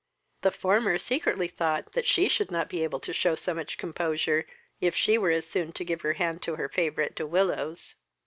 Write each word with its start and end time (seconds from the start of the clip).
The 0.41 0.49
former 0.49 0.97
secretly 0.97 1.47
thought 1.47 1.85
she 2.05 2.27
should 2.27 2.49
not 2.49 2.69
be 2.69 2.83
able 2.83 2.99
to 3.01 3.13
shew 3.13 3.35
so 3.35 3.53
much 3.53 3.77
composure 3.77 4.47
if 4.79 4.95
she 4.95 5.15
were 5.15 5.29
as 5.29 5.45
soon 5.47 5.73
to 5.73 5.85
give 5.85 6.01
her 6.01 6.13
hand 6.13 6.41
to 6.41 6.55
her 6.55 6.67
favourite 6.69 7.13
De 7.13 7.27
Willows. 7.27 7.93